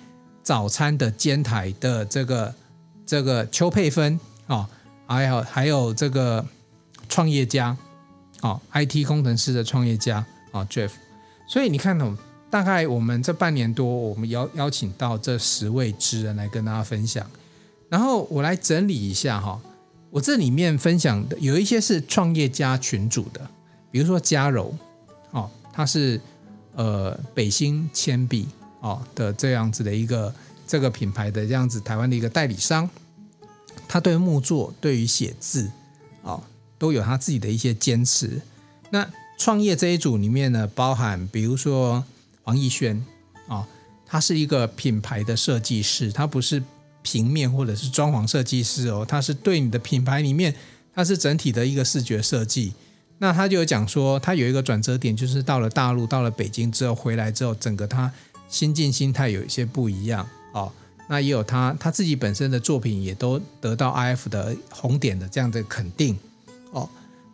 [0.42, 2.54] 早餐的煎台的这个
[3.08, 4.68] 这个邱佩芬啊，
[5.06, 6.44] 还有还有这个
[7.08, 7.76] 创业家。
[8.40, 10.90] 哦，IT 工程师的创业家啊，Jeff，
[11.48, 12.16] 所以你看哦，
[12.48, 17.28] 大概我们这半年多，我们邀邀请到这十位职人来跟大家分享，
[17.88, 19.60] 然后我来整理一下哈，
[20.10, 23.40] 我这里面分享的有一些是创业家群组的，
[23.90, 24.72] 比如说嘉柔，
[25.32, 26.20] 哦，他是
[26.76, 28.46] 呃北新铅笔
[28.78, 30.32] 哦的这样子的一个
[30.68, 32.88] 这个品牌的这样子台湾的一个代理商，
[33.88, 35.68] 他对木作对于写字
[36.22, 36.40] 哦。
[36.80, 38.40] 都有他自己的一些坚持。
[38.90, 39.04] 那
[39.36, 42.04] 创业这一组里面呢，包含比如说
[42.44, 43.04] 黄义轩
[43.48, 43.66] 啊、
[44.06, 46.62] 他是一个品牌的设计师，他不是
[47.02, 50.54] 平面或者是装潢设计师哦，他是对你的品牌里面，
[50.94, 52.74] 他是整体的一个视觉设计。
[53.18, 58.12] 那他就有讲说，他有一个转折点，就是到了大陆，到了北京之后回来之后，整个他
[58.48, 60.72] 心境心态有一些不一样哦。
[61.10, 66.18] 那也有他他自己本身的作品也都得到 IF 的红点的这样的肯定。
[66.70, 66.86] 哦，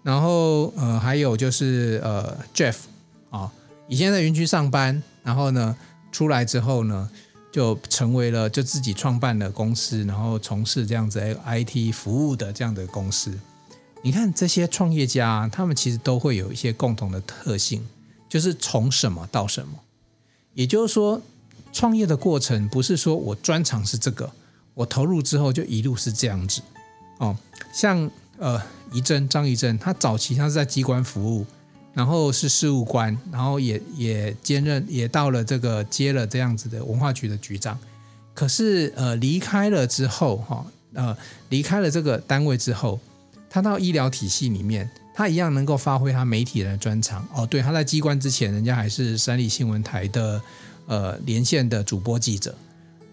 [0.05, 2.77] 然后呃，还有就是呃，Jeff
[3.31, 3.53] 啊、
[3.89, 5.77] 以前在云区上班，然后呢，
[6.13, 7.11] 出来之后呢，
[7.51, 13.37] 就成为了就自己创办了公司，然后从事这样子 IT 服务的这样的公司。
[14.03, 17.85] 你看这些创业家，他们其实都会有一些共同的特性，
[18.29, 19.81] 就是从什么到什么。
[20.53, 21.21] 也就是说，
[21.75, 24.31] 创业的过程不是说我专长是这个，
[24.73, 26.63] 我投入之后就一路是这样子
[27.19, 27.37] 哦，
[27.71, 28.59] 像呃。
[28.93, 31.45] 仪珍张仪珍，他早期他是在机关服务，
[31.95, 37.77] 然后是事务官，然后也也兼任，也到了这个接了这样子的文化局的局长。
[38.35, 41.17] 可是呃离开了之后哈，呃
[41.49, 43.01] 离开了这个单位之后，
[43.51, 47.27] 他到医疗体系里面，他一样能够发挥他媒体人的专长。
[47.35, 50.41] 哦，对，他在机关之前，人家还是三立新闻台的
[50.87, 52.55] 呃连线的主播记者，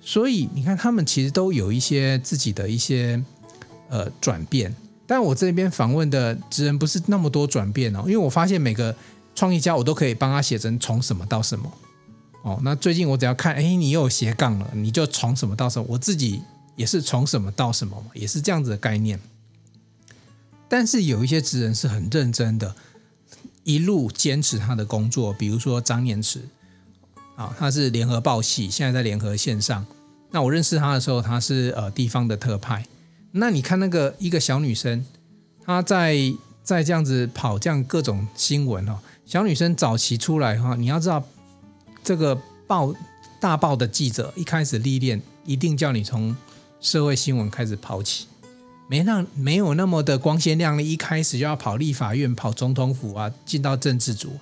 [0.01, 3.23] 所以你看他们其实都有一些自己的一些
[3.89, 4.75] 呃转变。
[5.07, 8.95] 但我这边访问的职人不是那么多转变哦，因为我发现每个
[9.35, 11.69] 创业家我都可以帮他写成从什么到什么
[12.43, 12.57] 哦。
[12.63, 15.85] 那最近我只要看，哎，你又有斜杠了，你就从什么到什么。
[15.89, 16.41] 我自己
[16.77, 19.19] 也是从什么到什么嘛，也是这样子的概念。
[20.69, 22.73] 但是有一些职人是很认真的，
[23.65, 26.41] 一路坚持他的工作，比如说张念慈
[27.41, 29.83] 啊，他是联合报系，现在在联合线上。
[30.29, 32.85] 那我认识他的时候，他是呃地方的特派。
[33.31, 35.03] 那你看那个一个小女生，
[35.65, 36.15] 她在
[36.61, 38.99] 在这样子跑这样各种新闻哦。
[39.25, 41.23] 小女生早期出来哈，你要知道
[42.03, 42.93] 这个报
[43.39, 46.35] 大报的记者一开始历练，一定叫你从
[46.79, 48.27] 社会新闻开始跑起，
[48.87, 54.37] 没那没有那么的光鲜亮丽，一开始就要跑立法院、跑总统府啊，进到政治组。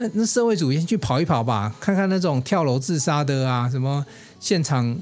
[0.00, 4.04] 那那社会主义先去跑一跑吧，看看那种跳楼自杀的啊，什么
[4.40, 5.00] 现场。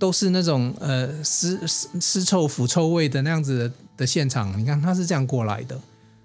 [0.00, 5.76] 都是那种呃尸尸尸臭腐臭味的那样子的，的现场，你看他是这样过来的。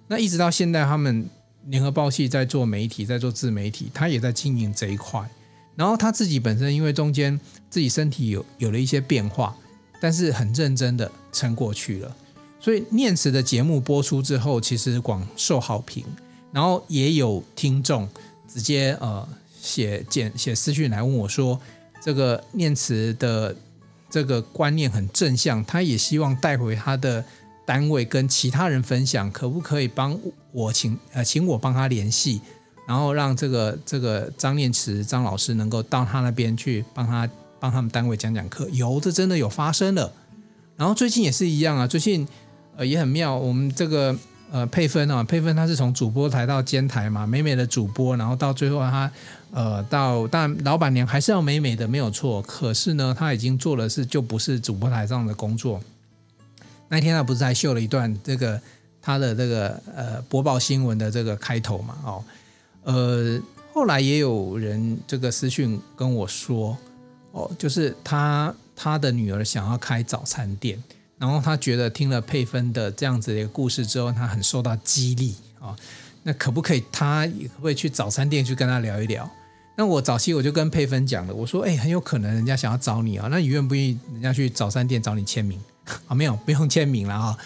[0.10, 1.28] 那一直到现在，他们
[1.70, 5.28] 联合报系在做媒体，在做自媒体，他也在经营这一块。
[5.76, 9.56] 然后他自己本身因为中间自己身体有有了一些变化，
[10.00, 12.16] 但是很认真的撑过去了。
[12.60, 16.06] 所以念慈的节目播出之后，其实广受好评，
[16.54, 18.08] 然后也有听众
[18.48, 19.28] 直接呃
[19.60, 21.60] 写简写私讯来问我说。
[22.06, 23.56] 这个念慈的
[24.10, 27.24] 这个观念很正向，他也希望带回他的
[27.66, 30.20] 单位跟其他人分享，可不可以帮
[30.52, 32.42] 我请呃请我帮他联系，
[32.86, 37.26] 然后让这个这个张念慈张老师能够到他那边去帮他
[37.58, 40.12] 帮他们单位讲讲课，有这真的有发生了，
[40.76, 42.28] 然后最近也是一样啊，最近
[42.76, 44.14] 呃也很妙，我们这个。
[44.54, 49.12] 呃，佩芬啊，佩芬他是从主播台到监台嘛，美美的主播，然后到最后他，
[49.52, 52.40] 呃，到当然老板娘还是要美美的，没有错。
[52.44, 55.82] 可是呢，他已经做的是就不是主播台上的工作。
[56.88, 58.62] 那天他不是还秀了一段这个
[59.02, 61.98] 他的这个呃播报新闻的这个开头嘛？
[62.04, 62.24] 哦，
[62.84, 63.42] 呃，
[63.74, 66.78] 后来也有人这个私讯跟我说，
[67.32, 70.78] 哦，就是他他的女儿想要开早餐店。
[71.24, 75.74] 然后他觉得听了佩芬的这样子的一个故事之后，他很受到激励啊。
[76.24, 79.30] 那可不可以他也可不可以去早餐店去跟他聊一聊？
[79.78, 85.58] 那我早期我就跟佩芬讲了，我说：“哎，很有可能人家想要找你啊，那你愿不愿意人家去早餐店找你签名
[86.08, 86.12] 啊？
[86.14, 87.38] 没有，不用签名了啊。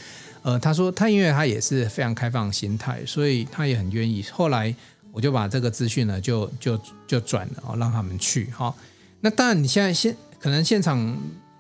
[0.41, 4.25] 呃，他说他因为他也是非常开放心态，所以他也很愿意。
[4.32, 4.73] 后来
[5.11, 8.73] 我就把这个资讯呢，就就就转了哦，让他们去哈。
[9.21, 11.15] 那当然，你现在现可能现场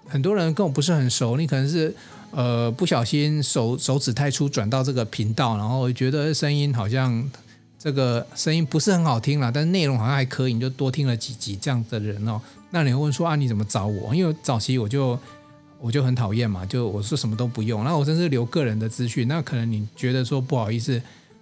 [0.07, 1.93] 很多人跟我不是很熟，你可能是
[2.31, 7.29] 呃不小心手手指太粗转到这个频道，然后觉得声音好像
[7.77, 12.41] 这个声音不是很好听了，但是内容好像还可以，你就多听了几集这样的人哦。
[12.71, 14.13] 那你会问说啊，你怎么找我？
[14.15, 15.19] 因为早期我就。
[15.79, 20.99] 我就很讨厌嘛，就我说什么都不用，那我真是留个人的资讯，那可能你觉得说不好意思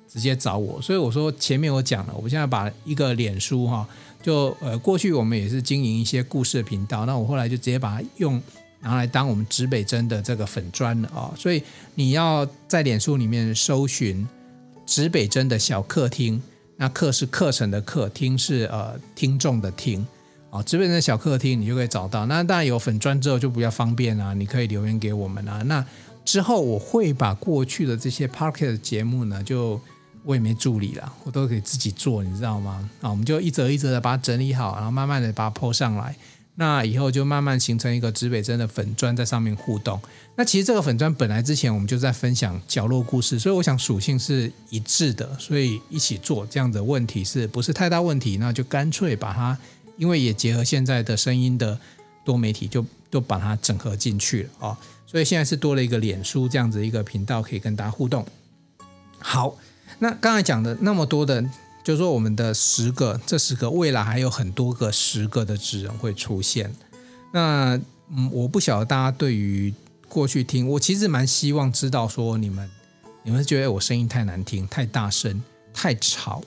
[0.08, 3.88] 直接找我，所以我说前面我讲了，我现在把一个脸书哈，
[4.22, 8.42] 就呃过去我们也是经营一些故事频道，那我后来就直接把它用
[8.82, 11.62] 拿来当我们指北针的这个粉砖了啊，所以
[11.96, 14.28] 你要在脸书里面搜寻
[14.86, 16.42] 指北针的小客厅，
[16.78, 20.06] 那课是课程的课，听是呃听众的听。
[20.52, 22.26] 啊，止北针的小客厅你就可以找到。
[22.28, 25.62] 那当然有粉砖之后就比较方便啊，你可以留言给我们啊。
[25.64, 25.86] 那
[26.24, 29.82] 之后我会把过去的这些 Podcast 节目呢，就
[30.26, 32.90] 我也没助理了，我都可以自己做，你知道吗？
[33.02, 36.16] 啊，我们就一则一则的把它整理好，然后慢慢的把它铺上来。
[36.56, 40.00] 那以后就慢慢形成一个指北针的粉砖在上面互动。
[40.36, 48.38] 那其实这个粉砖本来之前我们就在分享角落故事，所以我想属性是一致的，所以一起做这样的问题是不是太大问题？
[48.38, 49.58] 那就干脆把它。
[49.98, 51.80] 因为也结合现在的声音的
[52.26, 58.28] 多媒体，就都把它整合进去了啊，所以现在是多了一个脸书这样子一个频道，可以跟大家互动。
[59.20, 59.56] 好，
[60.00, 61.42] 那刚才讲的那么多的，
[61.84, 66.74] 就是说我们的十个，这十个未来还有很多个十个的职人会出现。
[67.32, 67.80] 那
[68.10, 69.74] 嗯，我不晓得大家对于
[70.08, 72.70] 过去听，我其实蛮希望知道说你们，
[73.24, 75.42] 你们觉得我声音太难听、太大声、
[75.74, 76.44] 太吵？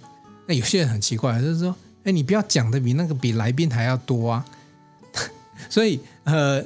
[0.47, 1.75] 那有些人很奇怪，就是说。
[2.05, 4.45] 哎，你不要讲的比那个比来宾还要多啊！
[5.69, 6.65] 所以，呃，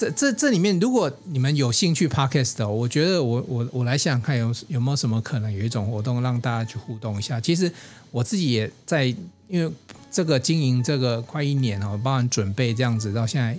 [0.00, 7.38] 这这这里面，如果你们有兴趣 Podcast 的，我觉得我我我来想想看有有没有什么可能有一种活动让大家去互动一下。
[7.38, 7.70] 其实
[8.10, 9.04] 我自己也在，
[9.46, 9.70] 因为
[10.10, 13.54] 这个经营这个快一年哦，帮人准备这样子到现在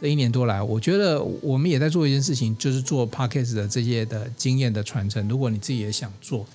[0.00, 5.28] 这一年多来，我觉得我们也在做一件事情，就是做 Podcast 的这些的经验的传承。
[5.28, 6.46] 如果你自己也想做，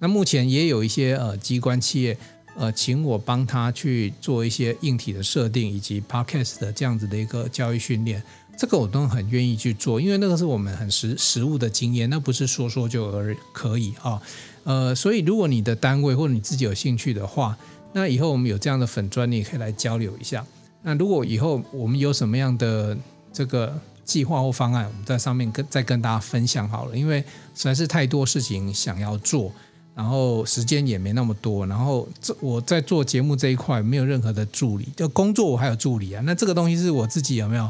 [0.00, 2.18] 那目前也有一些呃机关企业。
[2.56, 8.20] 呃，请我帮他去做一些硬体的设定，以及 Podcast 的这样子的一个教育训练，
[8.60, 14.20] 这个我都很愿意去做，因为那个是我们很实实务的经验，那不是说说就而可以啊。
[14.64, 17.56] 呃，所以如果你的单位或者你自己有兴趣的话，
[17.94, 20.44] 那以后我们有这样的粉专，你也可以来交流一下。
[20.82, 22.94] 那如果以后我们有什么样的
[23.32, 27.20] 这个计划或方案，我们在上面跟再跟大家分享好了，因为
[27.54, 29.50] 实在是太多事情想要做。
[29.94, 36.22] 然后时间也没那么多，然后这我在做节目这一块没有任何的助理，就工作我还有助理啊。
[36.26, 37.66] 那这个东西是我自己有没有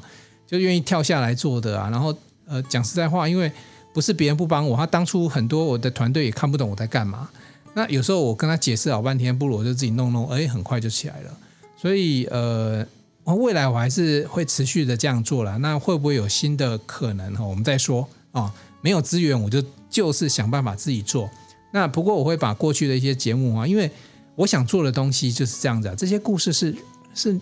[0.51, 1.89] 就愿意跳下来做的啊？
[1.91, 2.13] 然后
[2.47, 3.53] 呃讲实在话，因为
[3.95, 7.29] 不是别人不帮我，他当初很多我的团队也看不懂我在干嘛。
[7.75, 11.37] 那有时候我跟他解释老半天，不如我就自己弄弄，哎，很快就起来了。
[11.77, 12.85] 所以呃，
[13.25, 15.57] 未来我还是会持续的这样做了。
[15.59, 17.45] 那会不会有新的可能哈？
[17.45, 18.53] 我们再说啊。
[18.83, 21.29] 没有资源，我就就是想办法自己做。
[21.71, 23.91] 那不过我会把过去的一些节目啊，因为
[24.37, 25.95] 我想做的东西就是这样子啊。
[25.95, 26.75] 这些故事是
[27.15, 27.39] 是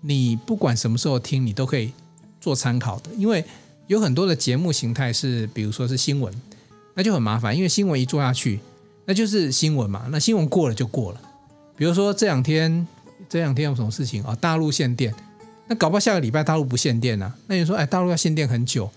[0.00, 1.92] 你不管什么时候听，你都可以
[2.42, 3.10] 做参考的。
[3.16, 3.42] 因为
[3.86, 6.30] 有很多的节目形态是，比如说是新闻，
[6.92, 7.56] 那就很麻烦。
[7.56, 8.60] 因为新闻一做下去，
[9.06, 10.06] 那就是新闻嘛。
[10.10, 11.20] 那新闻过了就过了。
[11.76, 12.86] 比如说这两天
[13.28, 14.36] 这两天有什么事情啊？
[14.40, 15.14] 大陆限电，
[15.68, 17.32] 那搞不好下个礼拜大陆不限电呢？
[17.46, 18.90] 那你说哎，大陆要限电很久。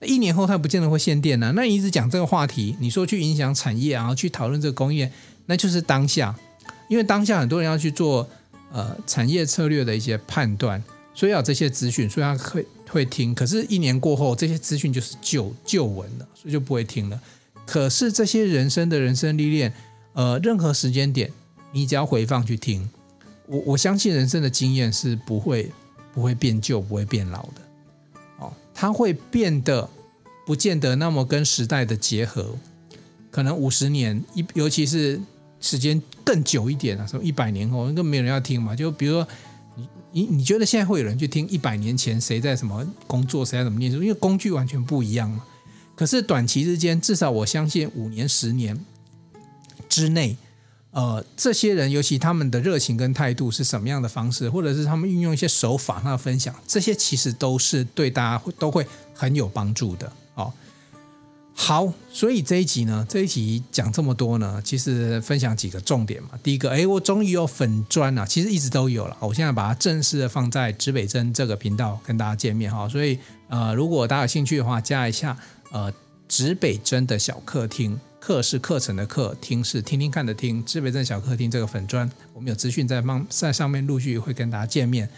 [0.00, 5.10] 那一年后，它不见得会限电呢、那你一直讲这个话题，你说去影响产业，然后去讨论这个工业，
[5.46, 6.34] 那就是当下。
[6.88, 8.28] 因为当下很多人要去做
[8.70, 10.82] 呃产业策略的一些判断，
[11.14, 13.34] 所以要这些资讯，所以他会会听。
[13.34, 17.20] 可是，一年过后，这些资讯就是旧旧闻了，所以就不会听了。
[17.64, 19.72] 可是这些人生的人生历练，
[20.12, 21.30] 呃，任何时间点，
[21.72, 22.88] 你只要回放去听，
[23.46, 25.70] 我我相信人生的经验是不会
[26.14, 27.60] 不会变旧，不会变老的。
[28.38, 29.88] 哦它会变得
[30.46, 32.54] 不见得那么跟时代的结合，
[33.30, 35.20] 可能五十年一，尤其是
[35.60, 38.76] 时间更久一点啊，什么一百年后，那个没有人要听嘛。
[38.76, 39.28] 就比如说，
[40.16, 44.02] 你你觉得现在会有人去听一百年前谁在什么工作，谁在怎么念书？
[44.02, 45.44] 因为工具完全不一样嘛。
[45.94, 48.82] 可是短期之间，至少我相信五年、十年
[49.90, 50.38] 之内。
[50.92, 60.50] 呃，这些人尤其他们的热情跟态度是什么样的方式，或者是他们运用一些手法，那分享这些其实都是对大家都会很有帮助的哦。
[61.58, 66.28] 好，所以这一集呢，这一集讲这么多呢，其实分享几个重点嘛。
[66.42, 72.86] 第一个，哎，我终于有粉砖了，其实一直都有了，我现在把它正式的放在指北针这个频道跟大家见面哈。
[72.86, 75.36] 所以呃，如果大家有兴趣的话，加一下
[75.72, 75.92] 呃
[76.28, 80.62] 指北针的小客厅，课是课程的课，听是听听看的听。
[80.64, 85.08] 指北针小客厅这个粉砖，我们有资讯在放在上面，陆续会跟大家见面。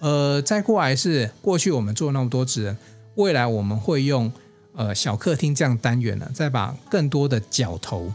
[0.00, 2.76] 呃，再过来是过去我们做那么多职人，
[3.16, 4.32] 未来我们会用
[4.74, 8.12] 呃小客厅这样单元呢，再把更多的角头、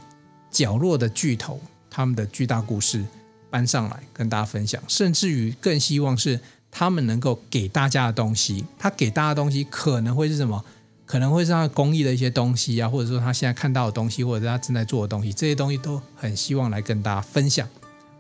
[0.52, 3.04] 角落的巨头他们的巨大故事
[3.50, 6.40] 搬上来跟大家分享，甚至于更希望是
[6.72, 10.64] 他们能够给大家的东西，他给大家的东西可能会是什么？
[11.06, 17.68] 可能会是他公益的一些东西啊，或者说他现在看到的东西，或者是他正在做的东西，这些东西都很希望来跟大家分享。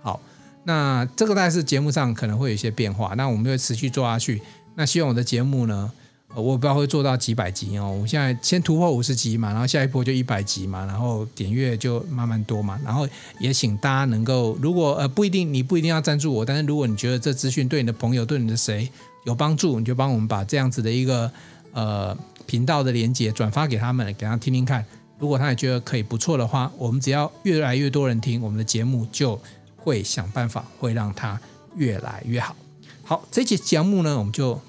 [0.01, 0.19] 好。
[0.65, 4.41] 那这个大概是节目上可能会有一些变化，那我们会持续做下去。
[4.75, 5.89] 那希望我的节目呢，
[6.33, 7.91] 呃我不知道会做到几百集哦。
[7.91, 12.79] 我们现在先突破五十集嘛，然后下一波就一百集嘛，然后点阅就慢慢多嘛。
[12.83, 13.07] 然后
[13.39, 18.89] 也请大家能够，如果呃不一定你不一定要赞助我，但是如果你觉得这资讯对你的朋友、对你的谁
[19.25, 21.31] 有帮助，你就帮我们把这样子的一个
[21.73, 24.85] 呃频道的连接转发给他们，给他听听看。
[25.17, 29.39] 如果他也觉得可以不错的话，我们只要越来越多人听，我们的节目就。
[29.81, 31.39] 会想办法，会让它
[31.77, 32.53] 越来越好。
[33.01, 34.59] 好，这期节目呢，我们就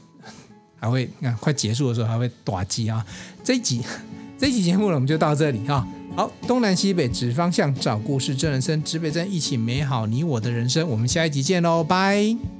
[0.81, 3.05] 还会看快结束的时候还会短击啊。
[3.45, 3.81] 这一集
[4.37, 5.87] 这一集节目呢，我们就到这里哈。
[6.17, 10.89] 好，东南西北指方向，找故事，真人生，指北针，一起美好你我的人生。
[10.89, 12.60] 我们下一集见喽，拜。